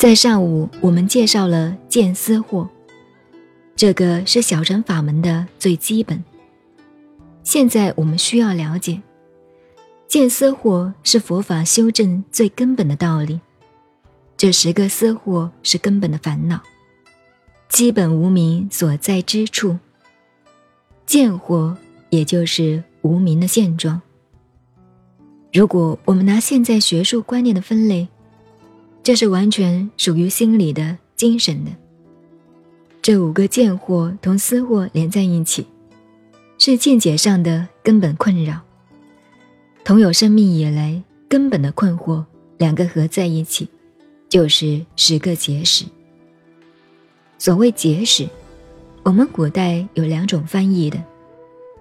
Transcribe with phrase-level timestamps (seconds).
[0.00, 2.66] 在上午，我们介绍了见思惑，
[3.76, 6.24] 这个是小乘法门的最基本。
[7.42, 9.02] 现在我们需要了解，
[10.08, 13.42] 见思惑是佛法修正最根本的道理。
[14.38, 16.62] 这十个思惑是根本的烦恼，
[17.68, 19.78] 基本无名所在之处。
[21.04, 21.76] 见惑
[22.08, 24.00] 也就是无名的现状。
[25.52, 28.08] 如果我们拿现在学术观念的分类，
[29.02, 31.70] 这是完全属于心理的、精神的。
[33.02, 35.66] 这五个见惑同思惑连在一起，
[36.58, 38.60] 是见解上的根本困扰。
[39.84, 42.24] 同有生命以来根本的困惑，
[42.58, 43.68] 两个合在一起。
[44.28, 45.84] 就是十个结使。
[47.36, 48.28] 所谓结使，
[49.02, 51.02] 我们古代有两种翻译的，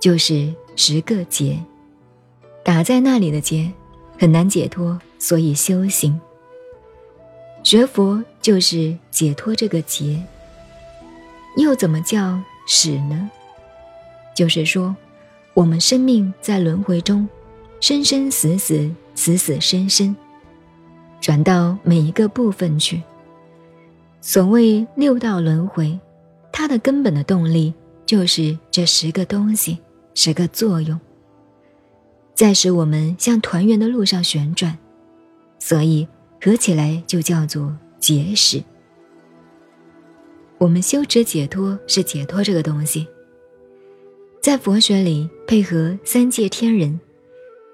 [0.00, 1.62] 就是十个结，
[2.64, 3.70] 打在那里的结
[4.18, 6.18] 很难解脱，所以修行。
[7.70, 10.20] 学佛就是解脱这个结。
[11.56, 13.30] 又怎么叫使呢？
[14.34, 14.96] 就是说，
[15.54, 17.28] 我们生命在轮回中，
[17.78, 20.16] 生生死死，死死生生。
[21.20, 23.00] 转到每一个部分去。
[24.20, 25.96] 所谓六道轮回，
[26.50, 27.72] 它的根本的动力
[28.04, 29.78] 就是这十个东西，
[30.14, 30.98] 十个作用，
[32.34, 34.76] 在使我们向团圆的路上旋转，
[35.60, 36.08] 所以
[36.40, 38.62] 合起来就叫做结使。
[40.58, 43.06] 我们修持解脱是解脱这个东西，
[44.42, 47.00] 在佛学里配合三界天人，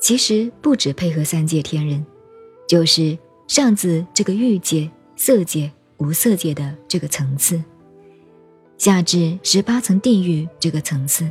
[0.00, 2.04] 其实不止配合三界天人，
[2.68, 3.18] 就是。
[3.48, 7.62] 上至这个欲界、色界、无色界的这个层次，
[8.78, 11.30] 下至十八层地狱这个层次，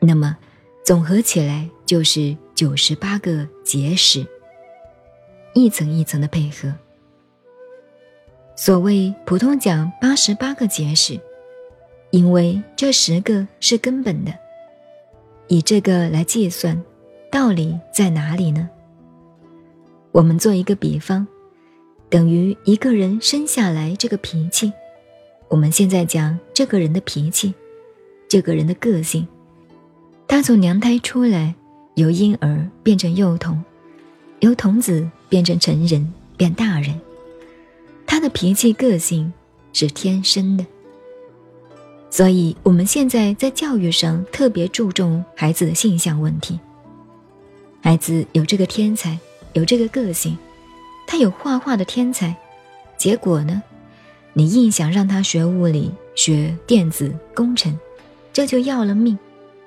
[0.00, 0.36] 那么
[0.84, 4.26] 总合起来就是九十八个结使，
[5.54, 6.72] 一层一层的配合。
[8.56, 11.18] 所谓普通讲八十八个结使，
[12.10, 14.32] 因为这十个是根本的，
[15.48, 16.80] 以这个来计算，
[17.30, 18.68] 道理在哪里呢？
[20.12, 21.26] 我们做一个比方，
[22.08, 24.72] 等于一个人生下来这个脾气。
[25.48, 27.52] 我们现在讲这个人的脾气，
[28.28, 29.26] 这个人的个性。
[30.28, 31.54] 他从娘胎出来，
[31.96, 33.62] 由婴儿变成幼童，
[34.44, 37.00] 由童子变成成人，变大人。
[38.06, 39.32] 他的脾气个性
[39.72, 40.66] 是天生的。
[42.10, 46.60] 所以，我们现在在教育上特别注重孩子的性向问题。
[47.80, 49.18] 孩子有这个天才。
[49.54, 50.36] 有这个个性，
[51.06, 52.34] 他有画画的天才，
[52.98, 53.62] 结果呢，
[54.32, 57.78] 你硬想让他学物理、学电子工程，
[58.32, 59.16] 这就要了命，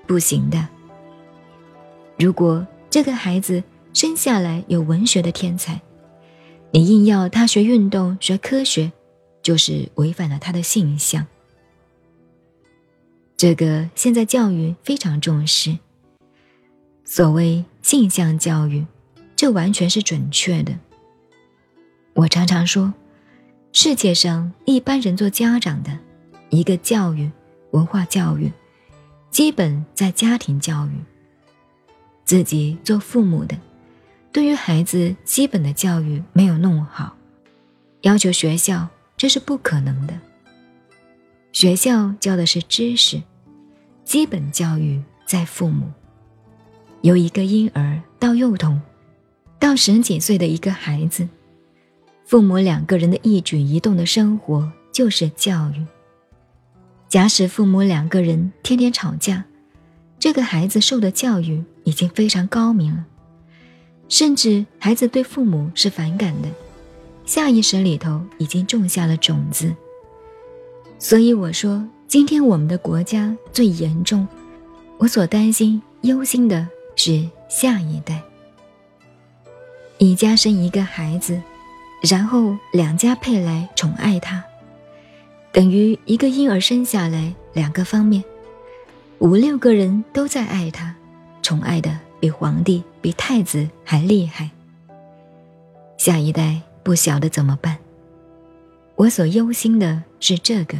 [0.05, 0.67] 不行的。
[2.19, 3.63] 如果这个孩子
[3.97, 5.81] 生下来有文学的天才，
[6.69, 8.91] 你硬要他学运动、学科学，
[9.41, 11.25] 就是违反了他的性向。
[13.35, 15.75] 这个现在教育非常重视，
[17.05, 18.85] 所谓性向教育。
[19.35, 20.77] 这完全是准确的。
[22.13, 22.93] 我常常说，
[23.73, 25.97] 世界上一般人做家长的，
[26.51, 27.31] 一个教育、
[27.71, 28.51] 文化教育，
[29.31, 30.91] 基本在家庭教育。
[32.25, 33.57] 自己做父母的，
[34.37, 37.15] 对于孩子基本的教育没有弄好，
[38.01, 38.87] 要求学校
[39.17, 40.13] 这是不可能的。
[41.51, 43.19] 学校教的是知识，
[44.05, 45.91] 基本教育在父母。
[47.01, 48.79] 由一个婴儿到幼童。
[49.57, 51.27] 到十几岁的一个孩子，
[52.23, 55.83] 父母两个人的一举一动的生活就是教育。
[57.09, 59.43] 假使父母两个人天天吵架，
[60.19, 63.03] 这个孩子受的教育已经非常高明了，
[64.09, 66.49] 甚至孩子对父母是反感的，
[67.25, 69.73] 下意识里头已经种下了种子。
[70.99, 74.27] 所以我说，今天我们的国家最严重，
[74.97, 78.21] 我所担心忧心的是下一代。
[79.97, 81.41] 一家生一个孩子，
[82.01, 84.43] 然后两家配来宠爱他，
[85.51, 88.23] 等于一个婴儿生下来，两个方面，
[89.19, 90.95] 五六个人都在爱他，
[91.41, 94.51] 宠爱的比皇帝、比太子还厉害。
[95.95, 97.77] 下一代不晓得怎么办，
[98.97, 100.77] 我所忧心的是这个。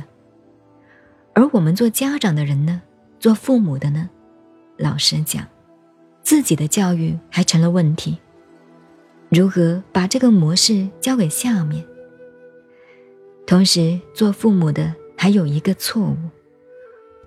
[1.33, 2.81] 而我们做家长的人呢，
[3.17, 4.09] 做父母的呢，
[4.75, 5.47] 老实讲，
[6.21, 8.17] 自己的教育还成了问题。
[9.29, 11.85] 如何把这个模式交给下面？
[13.45, 16.17] 同时，做父母的还有一个错误：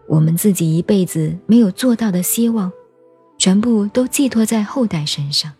[0.06, 2.70] 我们自己一辈子没有做到的希望，
[3.40, 5.50] 全部都寄托在后代身上。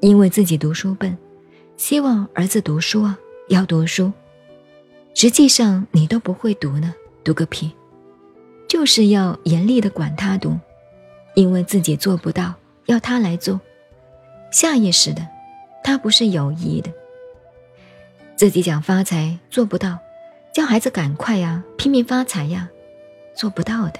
[0.00, 1.18] 因为自己读书笨，
[1.76, 4.12] 希望儿子读书啊，要读书，
[5.12, 6.94] 实际上你都不会读呢，
[7.24, 7.72] 读个屁！
[8.68, 10.56] 就是要严厉的管他读，
[11.34, 12.54] 因为自己做不到，
[12.86, 13.60] 要他来做，
[14.52, 15.26] 下意识的，
[15.82, 16.92] 他不是有意的。
[18.36, 19.98] 自己想发财做不到，
[20.54, 22.68] 叫孩子赶快呀，拼命发财呀，
[23.34, 23.98] 做不到的。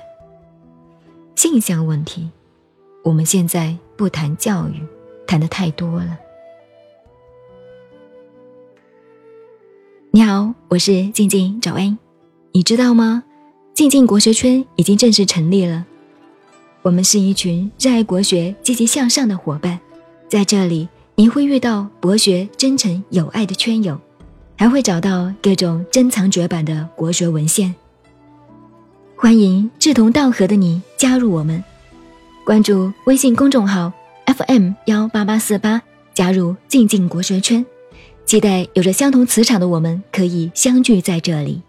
[1.35, 2.31] 性向问题，
[3.09, 4.87] 我们现在不谈教育，
[5.27, 6.19] 谈的太多了。
[10.11, 11.97] 你好，我是静静早安。
[12.53, 13.25] 你知道吗？
[13.73, 15.87] 静静国学圈已经正式成立了。
[16.83, 19.81] 我们是一群热爱国学、积极向上的伙伴，
[20.29, 23.99] 在这里您会遇到博学、真诚、有爱的圈友。
[24.55, 27.75] 还会找到各种珍藏绝版的国学文献。
[29.17, 31.65] 欢迎志同道合的你加入我们，
[32.49, 33.93] 关注微信公众号
[34.25, 35.83] FM 幺八八四八，
[36.15, 37.63] 加入静静国学圈，
[38.25, 41.61] 期待有着相同磁场的我们可以相聚在这里。